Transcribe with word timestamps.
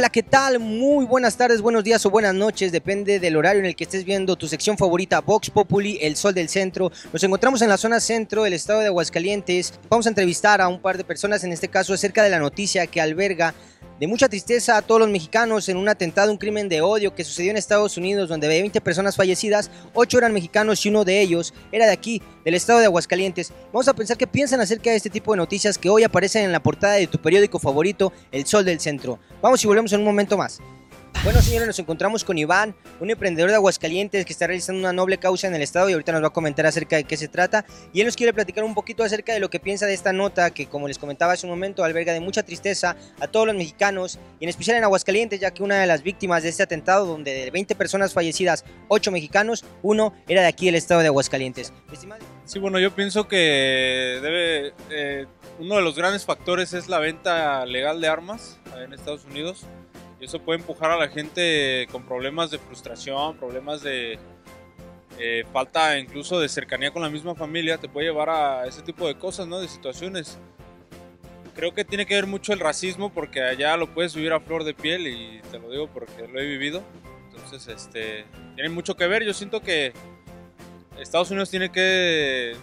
Hola, 0.00 0.08
¿qué 0.08 0.22
tal? 0.22 0.58
Muy 0.60 1.04
buenas 1.04 1.36
tardes, 1.36 1.60
buenos 1.60 1.84
días 1.84 2.06
o 2.06 2.10
buenas 2.10 2.32
noches, 2.32 2.72
depende 2.72 3.20
del 3.20 3.36
horario 3.36 3.60
en 3.60 3.66
el 3.66 3.76
que 3.76 3.84
estés 3.84 4.02
viendo 4.02 4.34
tu 4.34 4.48
sección 4.48 4.78
favorita, 4.78 5.20
Vox 5.20 5.50
Populi, 5.50 5.98
El 6.00 6.16
Sol 6.16 6.32
del 6.32 6.48
Centro. 6.48 6.90
Nos 7.12 7.22
encontramos 7.22 7.60
en 7.60 7.68
la 7.68 7.76
zona 7.76 8.00
centro 8.00 8.44
del 8.44 8.54
estado 8.54 8.80
de 8.80 8.86
Aguascalientes. 8.86 9.74
Vamos 9.90 10.06
a 10.06 10.08
entrevistar 10.08 10.62
a 10.62 10.68
un 10.68 10.80
par 10.80 10.96
de 10.96 11.04
personas, 11.04 11.44
en 11.44 11.52
este 11.52 11.68
caso 11.68 11.92
acerca 11.92 12.22
de 12.22 12.30
la 12.30 12.38
noticia 12.38 12.86
que 12.86 13.02
alberga 13.02 13.52
de 14.00 14.06
mucha 14.06 14.30
tristeza 14.30 14.78
a 14.78 14.82
todos 14.82 14.98
los 14.98 15.10
mexicanos 15.10 15.68
en 15.68 15.76
un 15.76 15.86
atentado, 15.86 16.32
un 16.32 16.38
crimen 16.38 16.70
de 16.70 16.80
odio 16.80 17.14
que 17.14 17.22
sucedió 17.22 17.50
en 17.50 17.58
Estados 17.58 17.98
Unidos 17.98 18.30
donde 18.30 18.46
había 18.46 18.62
20 18.62 18.80
personas 18.80 19.14
fallecidas, 19.14 19.70
8 19.92 20.18
eran 20.18 20.32
mexicanos 20.32 20.84
y 20.86 20.88
uno 20.88 21.04
de 21.04 21.20
ellos 21.20 21.52
era 21.70 21.84
de 21.84 21.92
aquí, 21.92 22.22
del 22.42 22.54
estado 22.54 22.78
de 22.78 22.86
Aguascalientes. 22.86 23.52
Vamos 23.74 23.88
a 23.88 23.94
pensar 23.94 24.16
qué 24.16 24.26
piensan 24.26 24.60
acerca 24.60 24.88
de 24.88 24.96
este 24.96 25.10
tipo 25.10 25.32
de 25.32 25.36
noticias 25.36 25.76
que 25.76 25.90
hoy 25.90 26.02
aparecen 26.02 26.44
en 26.44 26.52
la 26.52 26.62
portada 26.62 26.94
de 26.94 27.06
tu 27.08 27.18
periódico 27.18 27.58
favorito, 27.58 28.10
El 28.32 28.46
Sol 28.46 28.64
del 28.64 28.80
Centro. 28.80 29.18
Vamos 29.42 29.62
y 29.62 29.66
volvemos 29.66 29.92
en 29.92 30.00
un 30.00 30.06
momento 30.06 30.38
más. 30.38 30.60
Bueno, 31.22 31.42
señores, 31.42 31.66
nos 31.66 31.78
encontramos 31.78 32.24
con 32.24 32.38
Iván, 32.38 32.74
un 32.98 33.10
emprendedor 33.10 33.50
de 33.50 33.56
Aguascalientes 33.56 34.24
que 34.24 34.32
está 34.32 34.46
realizando 34.46 34.80
una 34.80 34.94
noble 34.94 35.18
causa 35.18 35.48
en 35.48 35.54
el 35.54 35.60
estado 35.60 35.90
y 35.90 35.92
ahorita 35.92 36.12
nos 36.12 36.22
va 36.22 36.28
a 36.28 36.32
comentar 36.32 36.64
acerca 36.64 36.96
de 36.96 37.04
qué 37.04 37.18
se 37.18 37.28
trata. 37.28 37.66
Y 37.92 38.00
él 38.00 38.06
nos 38.06 38.16
quiere 38.16 38.32
platicar 38.32 38.64
un 38.64 38.72
poquito 38.72 39.04
acerca 39.04 39.34
de 39.34 39.38
lo 39.38 39.50
que 39.50 39.60
piensa 39.60 39.84
de 39.84 39.92
esta 39.92 40.14
nota 40.14 40.50
que, 40.50 40.66
como 40.66 40.88
les 40.88 40.96
comentaba 40.96 41.34
hace 41.34 41.44
un 41.44 41.50
momento, 41.50 41.84
alberga 41.84 42.14
de 42.14 42.20
mucha 42.20 42.42
tristeza 42.42 42.96
a 43.20 43.26
todos 43.26 43.46
los 43.46 43.54
mexicanos 43.54 44.18
y 44.40 44.44
en 44.44 44.48
especial 44.48 44.78
en 44.78 44.84
Aguascalientes, 44.84 45.38
ya 45.38 45.50
que 45.50 45.62
una 45.62 45.78
de 45.78 45.86
las 45.86 46.02
víctimas 46.02 46.42
de 46.42 46.48
este 46.48 46.62
atentado, 46.62 47.04
donde 47.04 47.34
de 47.34 47.50
20 47.50 47.74
personas 47.74 48.14
fallecidas, 48.14 48.64
8 48.88 49.10
mexicanos, 49.10 49.66
uno 49.82 50.14
era 50.26 50.40
de 50.40 50.48
aquí 50.48 50.66
del 50.66 50.76
estado 50.76 51.02
de 51.02 51.08
Aguascalientes. 51.08 51.70
Sí, 52.46 52.58
bueno, 52.58 52.78
yo 52.78 52.94
pienso 52.94 53.28
que 53.28 54.18
debe, 54.22 54.72
eh, 54.88 55.26
uno 55.58 55.76
de 55.76 55.82
los 55.82 55.96
grandes 55.96 56.24
factores 56.24 56.72
es 56.72 56.88
la 56.88 56.98
venta 56.98 57.66
legal 57.66 58.00
de 58.00 58.08
armas 58.08 58.58
en 58.82 58.94
Estados 58.94 59.26
Unidos 59.26 59.66
y 60.20 60.26
eso 60.26 60.38
puede 60.38 60.60
empujar 60.60 60.90
a 60.90 60.96
la 60.96 61.08
gente 61.08 61.88
con 61.90 62.04
problemas 62.04 62.50
de 62.50 62.58
frustración, 62.58 63.36
problemas 63.36 63.82
de 63.82 64.18
eh, 65.18 65.44
falta 65.52 65.98
incluso 65.98 66.38
de 66.40 66.48
cercanía 66.48 66.92
con 66.92 67.02
la 67.02 67.10
misma 67.10 67.34
familia, 67.34 67.78
te 67.78 67.88
puede 67.88 68.06
llevar 68.06 68.30
a 68.30 68.66
ese 68.66 68.82
tipo 68.82 69.06
de 69.06 69.16
cosas, 69.16 69.46
¿no? 69.46 69.60
De 69.60 69.68
situaciones. 69.68 70.38
Creo 71.54 71.74
que 71.74 71.84
tiene 71.84 72.06
que 72.06 72.14
ver 72.14 72.26
mucho 72.26 72.52
el 72.52 72.60
racismo 72.60 73.12
porque 73.12 73.42
allá 73.42 73.76
lo 73.76 73.92
puedes 73.92 74.14
vivir 74.14 74.32
a 74.32 74.40
flor 74.40 74.64
de 74.64 74.72
piel 74.72 75.06
y 75.06 75.40
te 75.50 75.58
lo 75.58 75.70
digo 75.70 75.88
porque 75.88 76.28
lo 76.28 76.38
he 76.40 76.46
vivido. 76.46 76.82
Entonces, 77.26 77.68
este, 77.68 78.24
tiene 78.54 78.70
mucho 78.70 78.96
que 78.96 79.06
ver. 79.06 79.24
Yo 79.24 79.34
siento 79.34 79.60
que 79.60 79.92
Estados 80.98 81.30
Unidos 81.30 81.50
tiene 81.50 81.70
que 81.70 82.56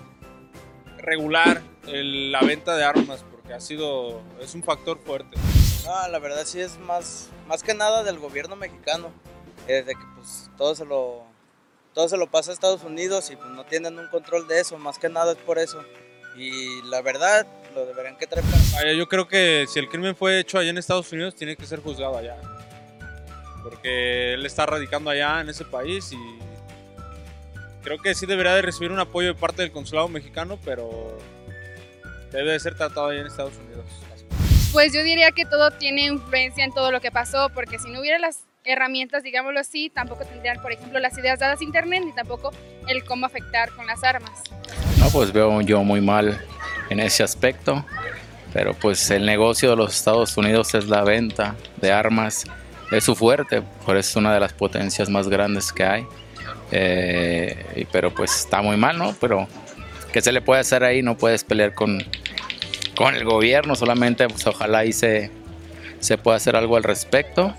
regular 0.98 1.62
la 1.86 2.42
venta 2.42 2.76
de 2.76 2.84
armas 2.84 3.24
porque 3.30 3.54
ha 3.54 3.60
sido, 3.60 4.22
es 4.42 4.56
un 4.56 4.64
factor 4.64 5.00
fuerte. 5.00 5.38
La 5.88 6.20
verdad 6.20 6.44
sí 6.46 6.60
es 6.60 6.78
más, 6.80 7.30
más 7.48 7.64
que 7.64 7.74
nada 7.74 8.04
del 8.04 8.20
gobierno 8.20 8.58
mexicano, 8.58 9.12
desde 9.68 9.96
que 9.96 10.04
pues 10.16 10.50
todo 10.58 10.76
se 10.76 10.84
lo, 10.84 11.24
todo 11.94 12.10
se 12.10 12.18
lo 12.18 12.28
pasa 12.28 12.52
a 12.52 12.54
Estados 12.54 12.84
Unidos 12.84 13.32
y 13.32 13.38
pues 13.38 13.50
no 13.50 13.66
tienen 13.66 13.98
un 13.98 14.08
control 14.10 14.48
de 14.48 14.60
eso, 14.60 14.78
más 14.78 15.00
que 15.00 15.08
nada 15.08 15.32
es 15.32 15.38
por 15.38 15.60
eso. 15.60 15.82
Y 16.36 16.82
la 16.84 17.02
verdad, 17.02 17.48
lo 17.74 17.86
deberían 17.86 18.18
que 18.18 18.28
traer 18.28 18.46
Yo 18.96 19.08
creo 19.08 19.28
que 19.28 19.66
si 19.68 19.80
el 19.80 19.88
crimen 19.88 20.16
fue 20.16 20.40
hecho 20.40 20.60
allá 20.60 20.70
en 20.70 20.78
Estados 20.78 21.12
Unidos, 21.14 21.36
tiene 21.36 21.56
que 21.56 21.66
ser 21.66 21.80
juzgado 21.80 22.18
allá. 22.18 22.36
Porque 23.64 24.34
él 24.34 24.46
está 24.46 24.66
radicando 24.66 25.10
allá 25.10 25.42
en 25.42 25.50
ese 25.50 25.64
país 25.66 26.12
y 26.12 26.18
creo 27.82 27.98
que 27.98 28.14
sí 28.14 28.26
debería 28.26 28.54
de 28.56 28.62
recibir 28.62 28.92
un 28.92 29.00
apoyo 29.00 29.30
de 29.30 29.36
parte 29.36 29.62
del 29.62 29.72
consulado 29.72 30.10
mexicano, 30.10 30.60
pero 30.66 31.18
debe 32.32 32.52
de 32.52 32.60
ser 32.60 32.76
tratado 32.76 33.08
allá 33.08 33.22
en 33.22 33.28
Estados 33.28 33.54
Unidos. 33.58 33.86
Pues 34.77 34.93
yo 34.93 35.02
diría 35.02 35.32
que 35.32 35.43
todo 35.43 35.71
tiene 35.71 36.05
influencia 36.05 36.64
en 36.64 36.71
todo 36.71 36.92
lo 36.92 37.02
que 37.02 37.10
pasó, 37.10 37.49
porque 37.49 37.80
si 37.80 37.89
no 37.89 37.99
hubiera 37.99 38.20
las 38.20 38.42
herramientas, 38.64 39.23
digámoslo 39.23 39.60
así, 39.60 39.89
tampoco 39.89 40.23
tendrían, 40.23 40.61
por 40.61 40.71
ejemplo, 40.71 40.99
las 40.99 41.17
ideas 41.17 41.39
dadas 41.39 41.61
a 41.61 41.64
Internet, 41.64 42.04
ni 42.05 42.14
tampoco 42.14 42.52
el 42.87 43.04
cómo 43.04 43.26
afectar 43.26 43.71
con 43.71 43.87
las 43.87 44.04
armas. 44.04 44.43
No, 44.99 45.10
pues 45.10 45.33
veo 45.33 45.61
yo 45.61 45.83
muy 45.83 45.99
mal 45.99 46.39
en 46.92 46.99
ese 46.99 47.23
aspecto, 47.23 47.83
pero 48.54 48.76
pues 48.76 49.10
el 49.10 49.26
negocio 49.26 49.71
de 49.71 49.77
los 49.77 49.95
Estados 49.95 50.37
Unidos 50.37 50.76
es 50.76 50.87
la 50.87 51.04
venta 51.04 51.55
de 51.82 51.92
armas, 51.92 52.43
es 52.92 53.04
su 53.04 53.16
fuerte, 53.16 53.64
por 53.83 53.98
eso 53.98 54.11
es 54.11 54.16
una 54.17 54.32
de 54.32 54.42
las 54.42 54.54
potencias 54.54 55.10
más 55.10 55.27
grandes 55.27 55.73
que 55.73 55.86
hay. 55.86 56.05
Eh, 56.71 57.87
pero 57.92 58.14
pues 58.14 58.42
está 58.42 58.61
muy 58.61 58.77
mal, 58.77 58.95
¿no? 58.99 59.16
Pero 59.20 59.48
¿qué 60.14 60.21
se 60.21 60.32
le 60.32 60.42
puede 60.42 60.61
hacer 60.61 60.83
ahí? 60.83 61.02
No 61.02 61.17
puedes 61.17 61.43
pelear 61.43 61.73
con, 61.73 62.05
con 62.98 63.14
el 63.14 63.24
gobierno, 63.26 63.76
solamente 63.76 64.28
pues 64.28 64.46
ojalá 64.48 64.80
ahí 64.80 64.92
se, 64.92 65.30
se 66.00 66.18
pueda 66.18 66.38
hacer 66.38 66.56
algo 66.56 66.76
al 66.78 66.84
respecto 66.84 67.54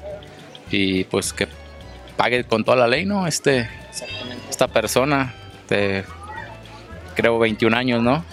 y 0.69 1.05
pues 1.05 1.33
que 1.33 1.47
pague 2.17 2.43
con 2.43 2.65
toda 2.65 2.77
la 2.77 2.89
ley, 2.89 3.07
¿no? 3.07 3.29
Este, 3.29 3.71
esta 4.51 4.67
persona 4.67 5.33
de 5.69 6.05
creo 7.15 7.39
21 7.39 7.77
años, 7.77 8.03
¿no? 8.03 8.25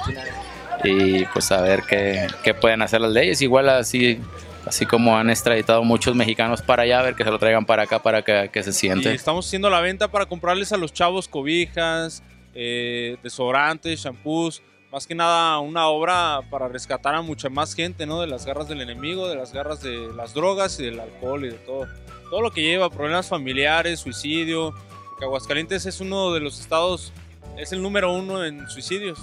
Y 0.84 1.26
pues 1.26 1.52
a 1.52 1.62
ver 1.62 1.84
qué, 1.88 2.26
qué 2.44 2.56
pueden 2.56 2.82
hacer 2.82 3.02
las 3.02 3.12
leyes, 3.12 3.40
igual 3.44 3.70
así 3.70 4.20
así 4.66 4.88
como 4.88 5.16
han 5.16 5.30
extraditado 5.30 5.84
muchos 5.84 6.16
mexicanos 6.16 6.64
para 6.64 6.84
allá, 6.84 7.02
a 7.02 7.04
ver 7.04 7.14
que 7.14 7.24
se 7.24 7.30
lo 7.30 7.38
traigan 7.38 7.68
para 7.68 7.84
acá 7.84 8.00
para 8.02 8.24
que, 8.24 8.50
que 8.52 8.64
se 8.64 8.74
siente. 8.74 9.12
Y 9.12 9.16
estamos 9.16 9.46
haciendo 9.46 9.70
la 9.70 9.80
venta 9.80 10.08
para 10.08 10.26
comprarles 10.26 10.72
a 10.72 10.78
los 10.78 10.92
chavos 10.92 11.28
cobijas, 11.28 12.24
eh, 12.56 13.18
desodorantes, 13.22 14.00
shampoos, 14.00 14.64
más 14.96 15.08
que 15.08 15.14
nada 15.14 15.60
una 15.60 15.88
obra 15.90 16.40
para 16.50 16.70
rescatar 16.70 17.16
a 17.16 17.22
mucha 17.22 17.50
más 17.50 17.76
gente, 17.76 18.06
¿no? 18.06 18.22
De 18.22 18.28
las 18.28 18.46
garras 18.46 18.70
del 18.70 18.80
enemigo, 18.80 19.28
de 19.28 19.36
las 19.36 19.52
garras 19.52 19.82
de 19.82 20.10
las 20.16 20.34
drogas 20.34 20.80
y 20.80 20.86
del 20.86 21.02
alcohol 21.02 21.44
y 21.44 21.50
de 21.50 21.58
todo. 21.58 21.86
Todo 22.30 22.40
lo 22.40 22.50
que 22.50 22.62
lleva, 22.62 22.90
problemas 22.90 23.28
familiares, 23.28 24.00
suicidio. 24.00 24.74
Porque 25.10 25.26
Aguascalientes 25.26 25.86
es 25.86 26.00
uno 26.00 26.32
de 26.32 26.40
los 26.40 26.62
estados, 26.62 27.12
es 27.58 27.74
el 27.74 27.82
número 27.82 28.14
uno 28.14 28.46
en 28.46 28.70
suicidios. 28.70 29.20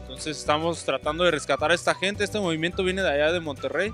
Entonces 0.00 0.38
estamos 0.38 0.82
tratando 0.82 1.24
de 1.24 1.30
rescatar 1.30 1.72
a 1.72 1.74
esta 1.74 1.94
gente. 1.94 2.24
Este 2.24 2.40
movimiento 2.40 2.82
viene 2.82 3.02
de 3.02 3.10
allá 3.10 3.32
de 3.32 3.40
Monterrey 3.40 3.92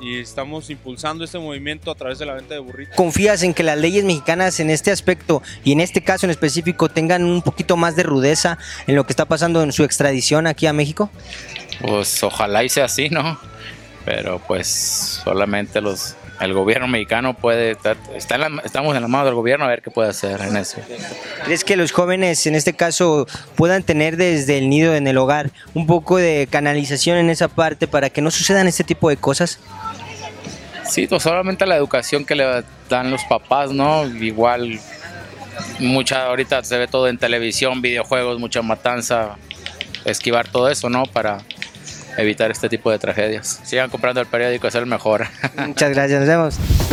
y 0.00 0.18
estamos 0.18 0.68
impulsando 0.70 1.24
este 1.24 1.38
movimiento 1.38 1.90
a 1.90 1.94
través 1.94 2.18
de 2.18 2.26
la 2.26 2.34
venta 2.34 2.54
de 2.54 2.60
burritos. 2.60 2.94
¿Confías 2.96 3.42
en 3.42 3.54
que 3.54 3.62
las 3.62 3.78
leyes 3.78 4.04
mexicanas 4.04 4.60
en 4.60 4.70
este 4.70 4.90
aspecto 4.90 5.42
y 5.64 5.72
en 5.72 5.80
este 5.80 6.02
caso 6.02 6.26
en 6.26 6.30
específico 6.30 6.88
tengan 6.88 7.24
un 7.24 7.42
poquito 7.42 7.76
más 7.76 7.96
de 7.96 8.02
rudeza 8.02 8.58
en 8.86 8.94
lo 8.94 9.04
que 9.04 9.12
está 9.12 9.24
pasando 9.24 9.62
en 9.62 9.72
su 9.72 9.84
extradición 9.84 10.46
aquí 10.46 10.66
a 10.66 10.72
México? 10.72 11.10
Pues 11.80 12.22
ojalá 12.22 12.64
y 12.64 12.68
sea 12.68 12.86
así, 12.86 13.08
¿no? 13.08 13.38
Pero 14.04 14.40
pues 14.46 14.68
solamente 15.24 15.80
los 15.80 16.14
el 16.40 16.52
gobierno 16.52 16.86
mexicano 16.86 17.34
puede 17.34 17.76
está 18.14 18.36
en 18.36 18.60
estamos 18.64 18.94
en 18.94 19.02
la 19.02 19.08
mano 19.08 19.24
del 19.24 19.34
gobierno 19.34 19.64
a 19.64 19.68
ver 19.68 19.82
qué 19.82 19.90
puede 19.90 20.10
hacer 20.10 20.40
en 20.42 20.56
eso. 20.56 20.78
¿Crees 21.44 21.64
que 21.64 21.76
los 21.76 21.92
jóvenes 21.92 22.46
en 22.46 22.54
este 22.54 22.74
caso 22.74 23.26
puedan 23.54 23.82
tener 23.82 24.16
desde 24.16 24.58
el 24.58 24.68
nido 24.68 24.94
en 24.94 25.06
el 25.06 25.16
hogar 25.16 25.50
un 25.74 25.86
poco 25.86 26.18
de 26.18 26.46
canalización 26.50 27.16
en 27.16 27.30
esa 27.30 27.48
parte 27.48 27.86
para 27.88 28.10
que 28.10 28.20
no 28.20 28.30
sucedan 28.30 28.66
este 28.68 28.84
tipo 28.84 29.08
de 29.08 29.16
cosas? 29.16 29.60
Sí, 30.88 31.06
pues 31.06 31.22
solamente 31.22 31.66
la 31.66 31.76
educación 31.76 32.24
que 32.24 32.34
le 32.34 32.64
dan 32.88 33.10
los 33.10 33.24
papás, 33.24 33.72
¿no? 33.72 34.06
Igual, 34.06 34.78
mucha, 35.78 36.26
ahorita 36.26 36.62
se 36.64 36.78
ve 36.78 36.86
todo 36.86 37.08
en 37.08 37.18
televisión, 37.18 37.82
videojuegos, 37.82 38.38
mucha 38.38 38.62
matanza, 38.62 39.36
esquivar 40.04 40.48
todo 40.48 40.68
eso, 40.70 40.88
¿no? 40.88 41.04
Para 41.06 41.38
evitar 42.16 42.50
este 42.50 42.68
tipo 42.68 42.90
de 42.90 42.98
tragedias. 42.98 43.60
Sigan 43.64 43.90
comprando 43.90 44.20
el 44.20 44.26
periódico, 44.26 44.68
es 44.68 44.74
el 44.74 44.86
mejor. 44.86 45.26
Muchas 45.66 45.90
gracias, 45.90 46.20
nos 46.20 46.28
vemos. 46.28 46.85